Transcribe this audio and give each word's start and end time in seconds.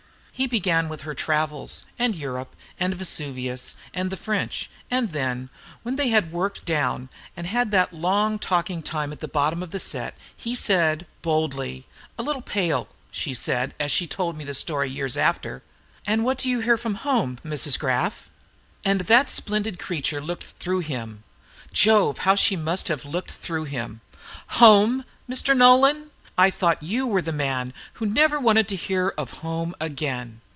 He 0.33 0.47
began 0.47 0.89
with 0.89 1.03
her 1.03 1.13
travels, 1.13 1.85
and 1.99 2.15
Europe, 2.15 2.55
and 2.79 2.95
Vesuvius, 2.95 3.75
and 3.93 4.09
the 4.09 4.17
French; 4.17 4.71
and 4.89 5.11
then, 5.11 5.51
when 5.83 5.97
they 5.97 6.07
had 6.09 6.31
worked 6.31 6.65
down, 6.65 7.11
and 7.37 7.45
had 7.45 7.69
that 7.69 7.93
long 7.93 8.39
talking 8.39 8.81
time 8.81 9.11
at 9.11 9.19
the 9.19 9.27
bottom 9.27 9.61
of 9.61 9.69
the 9.69 9.79
set, 9.79 10.15
he 10.35 10.55
said 10.55 11.05
boldly, 11.21 11.85
a 12.17 12.23
little 12.23 12.41
pale, 12.41 12.87
she 13.11 13.35
said, 13.35 13.75
as 13.79 13.91
she 13.91 14.07
told 14.07 14.35
me 14.35 14.43
the 14.43 14.55
story 14.55 14.89
years 14.89 15.15
after, 15.15 15.61
"And 16.07 16.25
what 16.25 16.39
do 16.39 16.49
you 16.49 16.61
hear 16.61 16.75
from 16.77 16.95
home, 16.95 17.37
Mrs. 17.45 17.77
Graff?" 17.77 18.27
And 18.83 19.01
that 19.01 19.29
splendid 19.29 19.77
creature 19.77 20.21
looked 20.21 20.55
through 20.59 20.79
him. 20.79 21.21
Jove! 21.71 22.19
how 22.19 22.33
she 22.33 22.55
must 22.55 22.87
have 22.87 23.05
looked 23.05 23.29
through 23.29 23.65
him! 23.65 24.01
"Home!! 24.47 25.05
Mr. 25.29 25.55
Nolan!!! 25.55 26.07
I 26.37 26.49
thought 26.49 26.81
you 26.81 27.05
were 27.05 27.21
the 27.21 27.33
man 27.33 27.71
who 27.95 28.05
never 28.05 28.39
wanted 28.39 28.67
to 28.69 28.75
hear 28.75 29.09
of 29.15 29.29
home 29.45 29.75
again!" 29.79 30.41